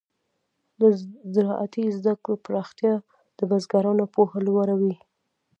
د 0.79 0.81
زراعتي 1.35 1.83
زده 1.97 2.13
کړو 2.23 2.35
پراختیا 2.45 2.93
د 3.37 3.39
بزګرانو 3.49 4.03
پوهه 4.13 4.37
لوړه 4.47 4.75
وي. 4.81 4.95